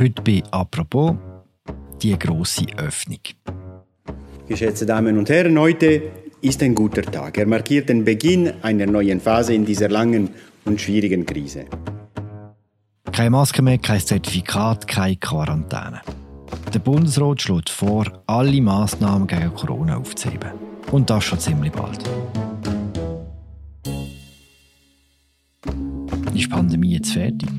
[0.00, 1.14] Heute bei «Apropos»
[2.00, 3.18] die große Öffnung.
[4.48, 6.04] Geschätzte Damen und Herren, heute
[6.40, 7.36] ist ein guter Tag.
[7.36, 10.30] Er markiert den Beginn einer neuen Phase in dieser langen
[10.64, 11.66] und schwierigen Krise.
[13.12, 16.00] Keine Maske mehr, kein Zertifikat, keine Quarantäne.
[16.72, 20.52] Der Bundesrat schlägt vor, alle Massnahmen gegen Corona aufzuheben.
[20.92, 22.08] Und das schon ziemlich bald.
[26.24, 27.50] Ist die Pandemie jetzt fertig?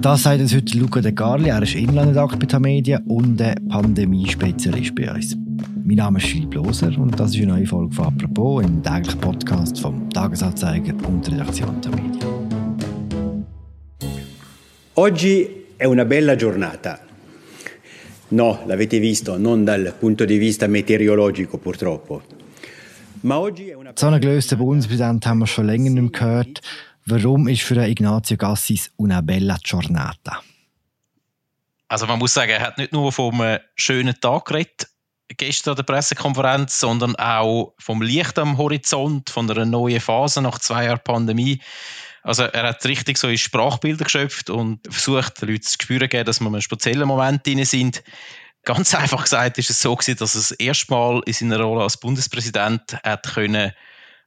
[0.00, 1.48] Das sagt uns heute Luca De Carli.
[1.48, 5.36] Er ist Inlandredakteur bei Tamedia und Pandemiespezialist bei uns.
[5.84, 9.20] Mein Name ist Philipp Loser und das ist eine neue Folge von «Apropos» im täglichen
[9.20, 12.26] Podcast vom Tagesanzeiger und der Redaktion Tamedia.
[14.94, 17.00] Oggi è una bella giornata.
[18.28, 22.22] No, l'avete visto, non dal punto di vista meteorologico purtroppo.
[23.22, 23.92] Ma oggi è una...
[23.94, 26.60] So einen gelösten Bundespräsident haben wir schon länger nicht mehr gehört.
[27.08, 30.42] Warum ist für Ignazio Gassis una bella giornata?
[31.86, 34.88] Also man muss sagen, er hat nicht nur vom äh, schönen Tag geredet,
[35.28, 40.58] gestern an der Pressekonferenz, sondern auch vom Licht am Horizont, von einer neuen Phase nach
[40.58, 41.60] zwei Jahren Pandemie.
[42.24, 46.24] Also er hat richtig so in Sprachbilder geschöpft und versucht, den Leuten zu spüren geben,
[46.24, 48.02] dass wir in einem speziellen Moment drin sind.
[48.64, 51.84] Ganz einfach gesagt ist es so gewesen, dass er das erste Mal in seiner Rolle
[51.84, 53.72] als Bundespräsident hat können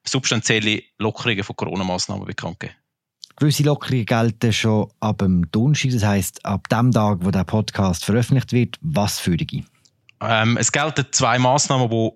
[0.09, 2.73] substanzielle Lockerungen von Corona-Massnahmen bekannt geben.
[3.37, 8.03] Gewisse Lockerungen gelten schon ab dem Donnerstag, das heisst ab dem Tag, wo der Podcast
[8.03, 8.77] veröffentlicht wird.
[8.81, 9.63] Was für die?
[10.21, 12.09] Ähm, es gelten zwei Massnahmen, die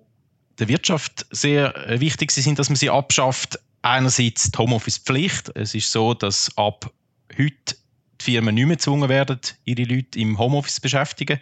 [0.58, 5.50] der Wirtschaft sehr äh, wichtig sind, dass man sie abschafft einerseits die Homeoffice-Pflicht.
[5.54, 6.90] Es ist so, dass ab
[7.38, 7.76] heute
[8.20, 11.40] die Firmen nicht mehr gezwungen werden, ihre Leute im Homeoffice zu beschäftigen.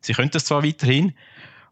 [0.00, 1.14] Sie können das zwar weiterhin,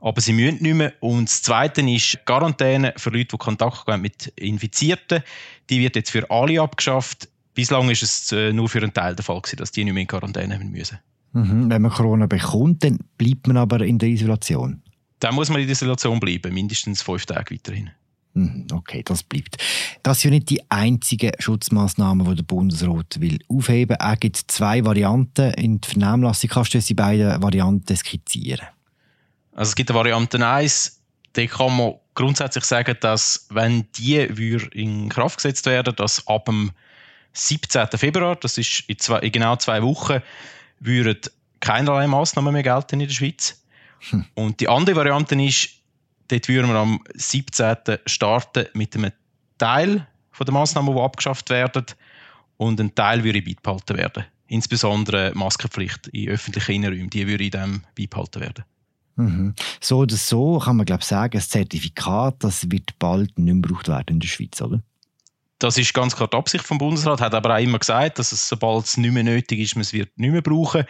[0.03, 0.93] aber sie müssen nicht mehr.
[1.01, 5.23] Und das Zweite ist Quarantäne für Leute, die Kontakt haben mit Infizierten.
[5.71, 7.29] Die wird jetzt für alle abgeschafft.
[7.55, 10.03] Bislang ist es äh, nur für einen Teil der Fall gewesen, dass die nicht mehr
[10.03, 10.99] in Quarantäne müssen.
[11.33, 11.71] Mhm.
[11.71, 14.83] Wenn man Corona bekommt, dann bleibt man aber in der Isolation.
[15.21, 17.91] Dann muss man in der Isolation bleiben, mindestens fünf Tage weiterhin.
[18.35, 19.59] Mhm, okay, das bleibt.
[20.03, 23.97] Das sind ja nicht die einzigen Schutzmaßnahmen, die der Bundesrat will aufheben.
[24.01, 26.51] Er gibt zwei Varianten in der Vernehmlassung.
[26.51, 28.67] Kannst du die beiden Varianten skizzieren?
[29.53, 31.01] Also es gibt eine Variante 1,
[31.35, 36.73] da kann man grundsätzlich sagen, dass wenn die in Kraft gesetzt werden, dass ab dem
[37.33, 37.87] 17.
[37.97, 40.21] Februar, das ist in, zwei, in genau zwei Wochen,
[40.81, 41.19] würden
[41.61, 43.63] keinerlei Massnahmen mehr gelten in der Schweiz.
[44.11, 44.27] Hm.
[44.35, 45.71] Und die andere Variante ist,
[46.33, 47.99] Dort würden wir am 17.
[48.07, 49.13] starten mit einem
[49.59, 50.07] Teil
[50.41, 51.85] der Massnahmen, die abgeschafft werden
[52.57, 54.25] und ein Teil würde beibehalten werden.
[54.47, 58.65] Insbesondere Maskenpflicht in öffentlichen Innenräumen, die würde in dem beibehalten werden.
[59.17, 59.55] Mhm.
[59.81, 63.89] So oder so kann man glaube sagen, ein Zertifikat, das wird bald nicht mehr gebraucht
[63.89, 64.83] werden in der Schweiz, oder?
[65.59, 68.49] Das ist ganz klar die Absicht vom Bundesrat, hat aber auch immer gesagt, dass es,
[68.49, 70.85] sobald es nicht mehr nötig ist, man es wird nicht mehr brauchen.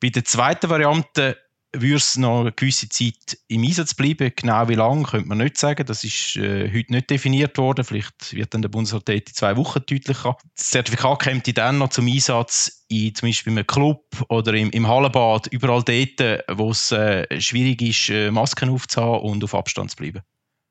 [0.00, 1.36] Bei der zweiten Variante
[1.74, 4.32] würde es noch eine gewisse Zeit im Einsatz bleiben.
[4.34, 5.84] Genau wie lange, könnte man nicht sagen.
[5.86, 7.84] Das ist äh, heute nicht definiert worden.
[7.84, 10.36] Vielleicht wird dann der Bundesrat in zwei Wochen deutlicher.
[10.56, 14.88] Das Zertifikat kommt dann noch zum Einsatz in zum Beispiel einem Club oder im, im
[14.88, 19.96] Hallenbad, überall dort, wo es äh, schwierig ist, äh, Masken aufzuhaben und auf Abstand zu
[19.96, 20.22] bleiben.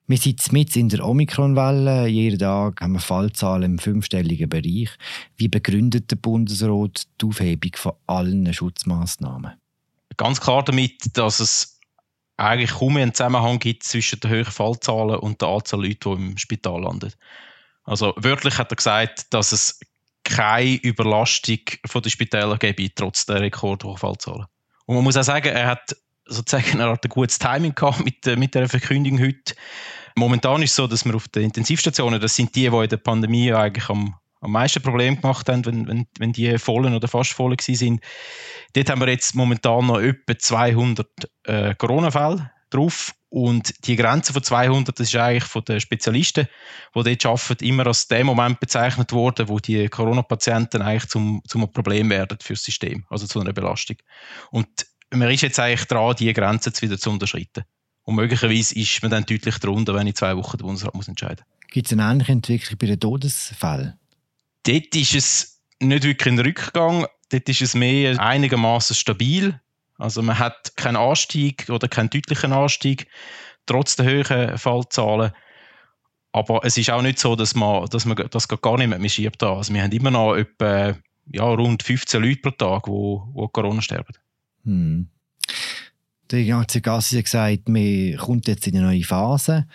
[0.09, 2.07] Wir sind mit in der Omikron-Welle.
[2.07, 4.89] Jeden Tag haben wir Fallzahlen im fünfstelligen Bereich.
[5.35, 9.51] Wie begründet der Bundesrat die Aufhebung von allen Schutzmaßnahmen?
[10.17, 11.79] Ganz klar damit, dass es
[12.37, 16.37] eigentlich kaum einen Zusammenhang gibt zwischen den hohen Fallzahlen und der Anzahl Leute, die im
[16.37, 17.13] Spital landen.
[17.83, 19.79] Also wörtlich hat er gesagt, dass es
[20.23, 24.45] keine Überlastung von den Spitälern gebe, trotz der rekordhohen Fallzahlen.
[24.85, 25.95] Und man muss auch sagen, er hat
[26.25, 29.55] sozusagen eine Art gutes Timing gehabt mit, mit der Verkündigung heute.
[30.15, 32.97] Momentan ist es so, dass wir auf den Intensivstationen, das sind die, die in der
[32.97, 37.33] Pandemie eigentlich am, am meisten Probleme gemacht haben, wenn, wenn, wenn die vollen oder fast
[37.33, 38.01] voll sind.
[38.73, 41.07] Dort haben wir jetzt momentan noch etwa 200
[41.43, 43.13] äh, Corona-Fälle drauf.
[43.29, 46.47] Und die Grenze von 200, das ist eigentlich von den Spezialisten,
[46.95, 51.69] die dort arbeiten, immer als der Moment bezeichnet worden, wo die Corona-Patienten eigentlich zum, zum
[51.71, 53.97] Problem werden für das System, also zu einer Belastung.
[54.51, 54.67] Und
[55.11, 57.63] man ist jetzt eigentlich dran, diese Grenze wieder zu unterschreiten.
[58.03, 61.67] Und möglicherweise ist man dann deutlich darunter, wenn in zwei Wochen der Bundesrat entscheiden muss.
[61.69, 63.99] Gibt es eine ähnliche Entwicklung bei den Todesfällen?
[64.67, 67.07] Dort ist es nicht wirklich ein Rückgang.
[67.29, 69.59] Dort ist es mehr einigermaßen stabil.
[69.97, 73.07] Also man hat keinen Anstieg oder keinen deutlichen Anstieg,
[73.65, 75.31] trotz der hohen Fallzahlen.
[76.33, 79.09] Aber es ist auch nicht so, dass man, dass man das gar nicht mehr man
[79.09, 79.41] schiebt.
[79.41, 80.95] Also wir haben immer noch etwa
[81.31, 84.13] ja, rund 15 Leute pro Tag, die, die Corona sterben.
[84.65, 85.09] Hm.
[86.29, 89.65] Der ganze Gassi hat gesagt, wir kommt jetzt in eine neue Phase.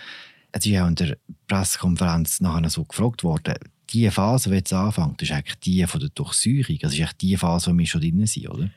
[0.52, 1.16] Es ist auch in der
[1.48, 3.54] Pressekonferenz nachher so gefragt worden,
[3.92, 6.78] die Phase, die jetzt anfängt, ist eigentlich die von der Durchsäuerung.
[6.80, 8.70] Das ist eigentlich die Phase, wo wir schon drin sind, oder?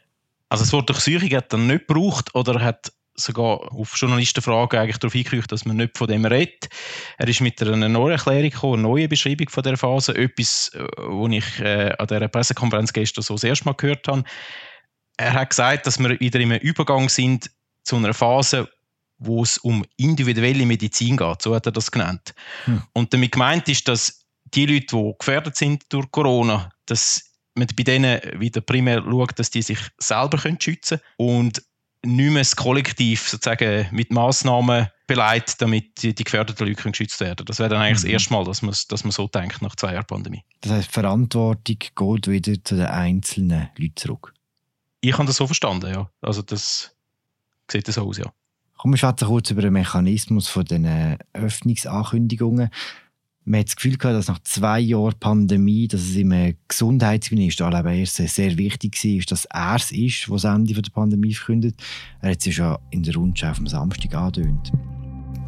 [0.50, 5.16] Also das Wort Durchsuchung hat er nicht gebraucht oder hat sogar auf Journalistenfragen eigentlich darauf
[5.16, 6.70] eingeführt, dass man nicht von dem redet.
[7.18, 11.32] Er ist mit einer neuen Erklärung gekommen, eine neue Beschreibung von der Phase, etwas, was
[11.32, 14.24] äh, ich äh, an dieser Pressekonferenz gestern so das erste Mal gehört habe.
[15.18, 17.50] Er hat gesagt, dass wir wieder im Übergang sind
[17.84, 18.70] zu einer Phase,
[19.18, 22.36] wo es um individuelle Medizin geht, so hat er das genannt.
[22.66, 22.84] Hm.
[22.92, 27.83] Und damit gemeint ist, dass die Leute, die gefährdet sind durch Corona, dass man bei
[27.83, 31.63] denen wieder primär schaut, dass die sich selber schützen können und
[32.06, 37.45] nicht mehr das Kollektiv sozusagen mit Massnahmen beleidigt, damit die, die gefährdeten Leute geschützt werden.
[37.45, 38.07] Das wäre dann eigentlich mhm.
[38.07, 40.44] das erste Mal, dass man, dass man so denkt nach zwei Jahren Pandemie.
[40.62, 44.33] Das heißt, Verantwortung geht wieder zu den einzelnen Leuten zurück.
[45.01, 46.09] Ich habe das so verstanden, ja.
[46.21, 46.95] Also das
[47.69, 48.31] sieht so aus, ja.
[48.77, 52.69] Kommen wir kurz über den Mechanismus von den Öffnungsankündigungen.
[53.47, 56.33] Man hat das Gefühl gehabt, dass nach zwei Jahren Pandemie, dass es im
[56.68, 61.75] Gesundheitsminister erst sehr wichtig war, dass er es ist, der das Ende der Pandemie verkündet.
[62.21, 64.71] Er hat es ja schon in der Rundschau am Samstag angedeutet.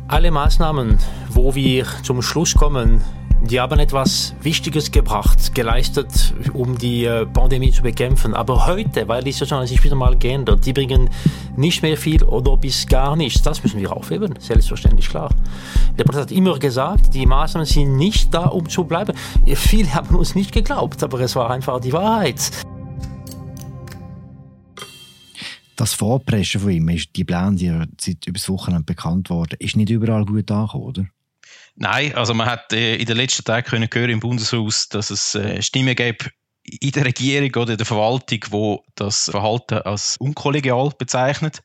[0.09, 0.99] Alle Maßnahmen,
[1.31, 3.01] wo wir zum Schluss kommen,
[3.42, 8.34] die haben etwas Wichtiges gebracht, geleistet, um die äh, Pandemie zu bekämpfen.
[8.34, 11.10] Aber heute, weil die Situation sich wieder mal geändert, die bringen
[11.56, 13.42] nicht mehr viel oder bis gar nichts.
[13.42, 15.30] Das müssen wir aufheben, selbstverständlich klar.
[15.98, 19.16] Der Präsident hat immer gesagt, die Maßnahmen sind nicht da, um zu bleiben.
[19.45, 22.51] Viele haben uns nicht geglaubt, aber es war einfach die Wahrheit.
[25.75, 27.68] Das Vorpreschen von ihm, die Pläne, die
[28.01, 31.06] seit über das Wochenende bekannt worden, ist nicht überall gut angekommen, oder?
[31.79, 35.35] Nein, also man hat äh, in den letzten Tagen können hören im Bundeshaus, dass es
[35.35, 36.31] äh, Stimmen gibt
[36.63, 41.62] in der Regierung oder in der Verwaltung, wo das Verhalten als unkollegial bezeichnet.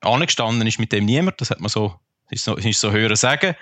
[0.00, 1.94] Angestanden ist mit dem niemand, das hat man so,
[2.30, 3.56] ist so, ist so hören sagen.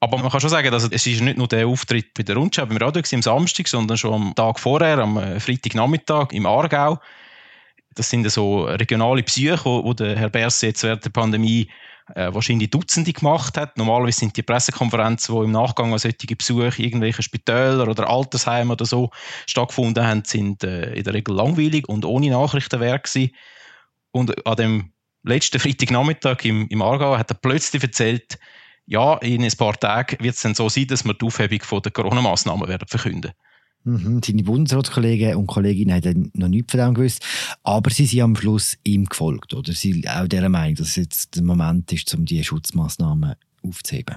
[0.00, 2.64] Aber man kann schon sagen, dass es ist nicht nur der Auftritt bei der Rundschau
[2.64, 6.98] beim Radio am Samstag, sondern schon am Tag vorher, am äh, Freitagnachmittag im Aargau.
[7.94, 11.70] Das sind so regionale Psyche, wo der Herr Berse jetzt während der Pandemie
[12.14, 13.76] äh, wahrscheinlich Dutzende gemacht hat.
[13.76, 18.84] Normalerweise sind die Pressekonferenzen, wo im Nachgang an solche Besuche irgendwelche Spitäler oder Altersheime oder
[18.84, 19.10] so
[19.46, 23.34] stattgefunden haben, sind äh, in der Regel langweilig und ohne Nachrichtenwerk gewesen.
[24.12, 24.92] Und an dem
[25.24, 28.38] letzten Freitagnachmittag im, im Aargau hat er plötzlich erzählt,
[28.86, 31.92] ja, in ein paar Tagen wird es dann so sein, dass wir die Aufhebung der
[31.92, 33.32] Corona-Massnahmen werden verkünden.
[33.86, 34.20] Mhm.
[34.24, 37.24] Seine Bundesratskollegen und Kolleginnen haben noch nichts von dem gewusst.
[37.62, 39.54] Aber sie sind am Schluss ihm gefolgt.
[39.54, 43.36] Oder sie sind auch der Meinung, dass es jetzt der Moment ist, um diese Schutzmaßnahmen
[43.62, 44.16] aufzuheben.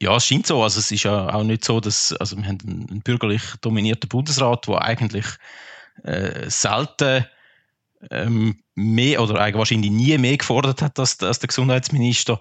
[0.00, 0.62] Ja, es scheint so.
[0.62, 4.66] Also es ist ja auch nicht so, dass also wir haben einen bürgerlich dominierten Bundesrat,
[4.66, 5.26] der eigentlich
[6.04, 7.26] äh, selten
[8.10, 12.40] ähm, mehr oder eigentlich wahrscheinlich nie mehr gefordert hat als, als der Gesundheitsminister.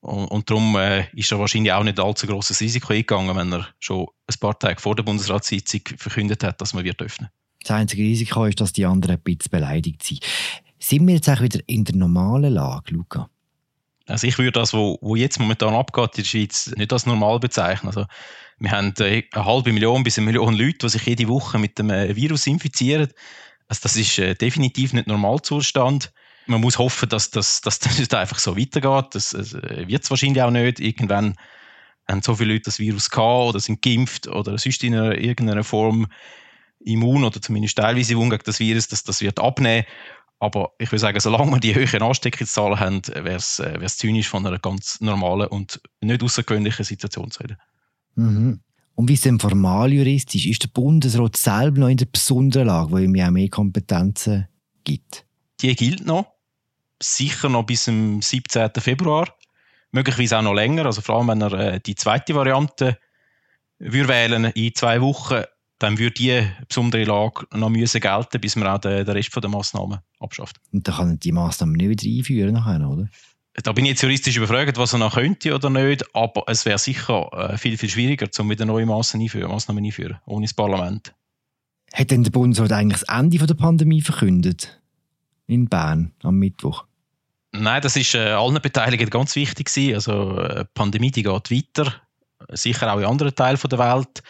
[0.00, 3.68] Und, und darum äh, ist er wahrscheinlich auch nicht allzu grosses Risiko eingegangen, wenn er
[3.78, 7.28] schon ein paar Tage vor der Bundesratssitzung verkündet hat, dass man wird öffnen.
[7.62, 10.20] Das einzige Risiko ist, dass die anderen ein bisschen beleidigt sind.
[10.78, 13.28] Sind wir jetzt auch wieder in der normalen Lage, Luca?
[14.06, 17.88] Also ich würde das, was jetzt momentan abgeht in der Schweiz, nicht als normal bezeichnen.
[17.88, 18.06] Also
[18.58, 21.78] wir haben äh, eine halbe Million bis eine Million Leute, die sich jede Woche mit
[21.78, 23.08] dem äh, Virus infizieren.
[23.68, 26.12] Also das ist äh, definitiv nicht Normalzustand
[26.50, 29.14] man muss hoffen, dass, dass, dass das nicht einfach so weitergeht.
[29.14, 30.80] Das, das äh, wird es wahrscheinlich auch nicht.
[30.80, 31.36] Irgendwann
[32.08, 35.64] haben so viele Leute das Virus gehabt oder sind geimpft oder sonst in einer, irgendeiner
[35.64, 36.06] Form
[36.80, 39.86] immun oder zumindest teilweise immun gegen das Virus, dass das wird abnehmen.
[40.38, 44.46] Aber ich würde sagen, solange wir die höheren Ansteckungszahlen haben, wäre es äh, zynisch von
[44.46, 47.58] einer ganz normalen und nicht außergewöhnlichen Situation zu reden.
[48.14, 48.60] Mhm.
[48.94, 52.90] Und wie es denn formal juristisch ist, der Bundesrat selber noch in der besonderen Lage,
[52.90, 54.48] wo ihm ja mehr Kompetenzen
[54.84, 55.26] gibt?
[55.60, 56.39] Die gilt noch
[57.02, 58.70] sicher noch bis zum 17.
[58.78, 59.26] Februar,
[59.90, 60.86] möglicherweise auch noch länger.
[60.86, 62.98] Also vor allem, wenn er äh, die zweite Variante
[63.78, 65.42] würde wählen in zwei Wochen,
[65.78, 69.48] dann würde die besondere Lage noch müssen gelten, bis man auch den, den Rest der
[69.48, 70.56] Massnahmen abschafft.
[70.72, 73.08] Und dann kann er die Massnahmen nicht wieder einführen nachher, oder?
[73.54, 76.78] Da bin ich jetzt juristisch überfragt, was er noch könnte oder nicht, aber es wäre
[76.78, 81.14] sicher äh, viel, viel schwieriger, um wieder neue Massnahmen einführen, Massnahmen einführen, ohne das Parlament.
[81.92, 84.80] Hat denn der Bundesrat eigentlich das Ende der Pandemie verkündet?
[85.46, 86.84] In Bern am Mittwoch?
[87.52, 89.94] Nein, das ist äh, allen Beteiligten ganz wichtig gewesen.
[89.94, 91.94] Also äh, die Pandemie die geht weiter,
[92.50, 94.22] sicher auch in anderen Teilen der Welt.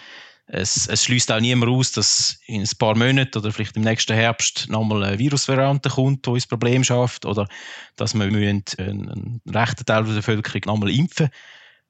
[0.46, 4.14] Es, es schließt auch niemand aus, dass in ein paar Monaten oder vielleicht im nächsten
[4.14, 7.46] Herbst nochmal eine Virusvariante kommt, die uns Problem schafft, oder
[7.94, 11.30] dass wir einen, einen rechten Teil der Bevölkerung nochmal impfen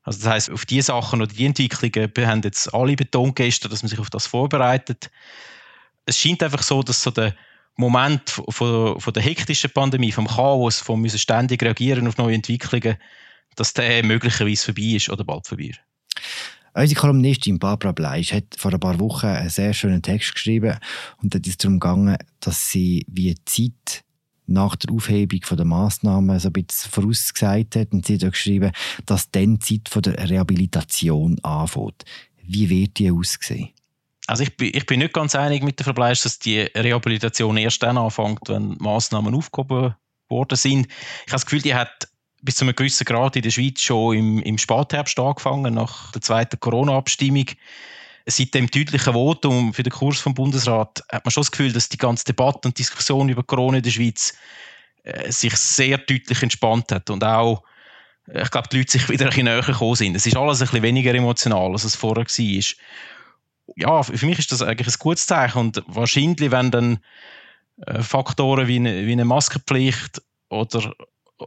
[0.03, 3.83] also das heißt, auf diese Sachen oder die Entwicklungen haben jetzt alle betont gestern, dass
[3.83, 5.11] man sich auf das vorbereitet.
[6.07, 7.35] Es scheint einfach so, dass so der
[7.77, 12.97] Moment von, von der hektischen Pandemie, vom Chaos, von müssen ständig reagieren auf neue Entwicklungen,
[13.57, 15.81] dass der möglicherweise vorbei ist oder bald vorbei ist.
[16.73, 20.79] Unsere Kolumnistin Barbara Bleisch hat vor ein paar Wochen einen sehr schönen Text geschrieben
[21.21, 24.05] und dort ist es darum gegangen, dass sie wie Zeit
[24.47, 28.73] nach der Aufhebung der Massnahmen so ein bisschen vorausgesagt hat und sie hat auch geschrieben,
[29.07, 32.05] dass dann die Zeit der Rehabilitation anfängt.
[32.43, 33.71] Wie wird die aussehen?
[34.27, 37.83] Also ich bin, ich bin nicht ganz einig mit der Verbleisch, dass die Rehabilitation erst
[37.83, 39.95] dann anfängt, wenn Massnahmen aufgehoben
[40.29, 40.87] worden sind.
[40.87, 42.09] Ich habe das Gefühl, die hat
[42.43, 46.23] bis zu einem gewissen Grad in der Schweiz schon im, im Spätherbst angefangen, nach der
[46.23, 47.47] zweiten Corona-Abstimmung.
[48.27, 51.89] Seit dem deutlichen Votum für den Kurs vom Bundesrat hat man schon das Gefühl, dass
[51.89, 54.35] die ganze Debatte und Diskussion über Corona in der Schweiz
[55.03, 57.65] äh, sich sehr deutlich entspannt hat und auch
[58.29, 60.17] äh, ich glaube, die Leute sich wieder ein bisschen näher gekommen sind.
[60.17, 62.65] Es ist alles ein bisschen weniger emotional, als es vorher war.
[63.77, 66.99] Ja, für mich ist das eigentlich ein gutes Zeichen und wahrscheinlich, wenn dann
[67.87, 70.93] äh, Faktoren wie eine, wie eine Maskenpflicht oder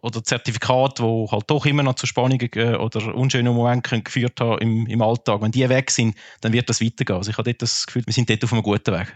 [0.01, 4.87] oder Zertifikate, die halt doch immer noch zu Spannungen oder unschönen Momenten geführt haben im,
[4.87, 7.17] im Alltag, wenn die weg sind, dann wird das weitergehen.
[7.17, 9.15] Also ich habe dort das Gefühl, wir sind dort auf einem guten Weg.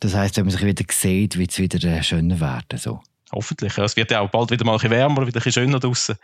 [0.00, 2.78] Das heisst, wenn man sich wieder sieht, wird es wieder äh, schöner werden.
[2.78, 3.00] So.
[3.32, 3.76] Hoffentlich.
[3.76, 3.84] Ja.
[3.84, 6.16] Es wird ja auch bald wieder mal ein bisschen wärmer, wieder ein bisschen schöner draußen.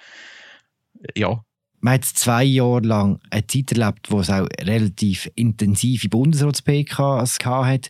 [1.15, 1.43] Ja.
[1.87, 7.89] Man hat zwei Jahre lang eine Zeit erlebt, wo es auch relativ intensive Bundesrats-PKs hat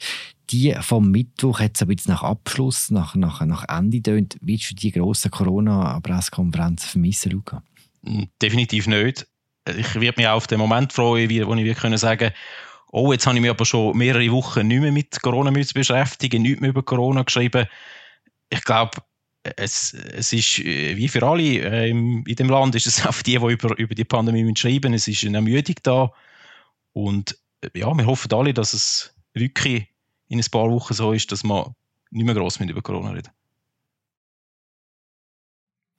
[0.51, 4.37] die vom Mittwoch hat es ein bisschen nach Abschluss, nach, nach, nach Ende tönt.
[4.43, 7.63] Wie du die grossen Corona-Pressekonferenzen vermissen, Luca?
[8.05, 9.27] Hm, definitiv nicht.
[9.67, 12.33] Ich würde mich auch auf den Moment freuen, wo ich können sagen
[12.93, 16.61] oh, jetzt habe ich mich aber schon mehrere Wochen nicht mehr mit Corona beschäftigen, nicht
[16.61, 17.67] mehr über Corona geschrieben.
[18.51, 18.99] Ich glaube,
[19.57, 23.23] es, es ist äh, wie für alle äh, in dem Land ist es auch für
[23.23, 26.13] die, die über, über die Pandemie schreiben, es ist eine Ermüdung da.
[26.93, 29.87] Und äh, ja, wir hoffen alle, dass es wirklich
[30.29, 31.75] in ein paar Wochen so ist, dass wir
[32.11, 33.31] nicht mehr gross über Corona reden.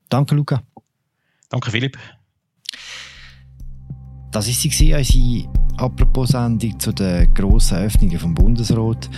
[0.09, 0.63] Danke, Luca.
[1.49, 1.97] Danke, Philipp.
[4.31, 9.09] Das war sie, unsere Apropos-Sendung zu den grossen Öffnungen vom Bundesrat.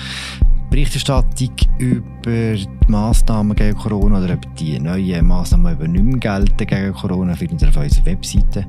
[0.69, 6.67] Berichterstattung über die Massnahmen gegen Corona oder ob die neuen Massnahmen über nicht mehr gelten
[6.67, 8.67] gegen Corona findet ihr auf unserer Webseite.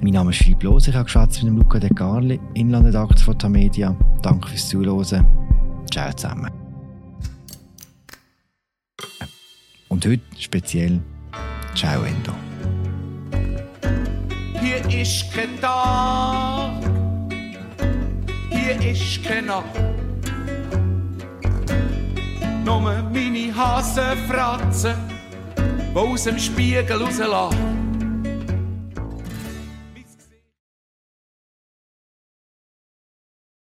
[0.00, 3.38] Mein Name ist Philipp Los, ich habe geschwätzt mit dem Luca De Carli, Inlandredakteur von
[3.38, 3.96] Tamedia.
[4.22, 5.26] Danke fürs Zuhören.
[5.90, 6.50] Ciao zusammen.
[9.88, 11.00] Und heute speziell
[11.74, 12.32] Ciao Endo.
[14.60, 16.72] Hier ist kein Tag,
[18.50, 19.97] hier ist keine Nacht.
[22.68, 24.92] Nur meine Hasenfratzen,
[25.56, 27.77] die aus dem Spiegel rauslachen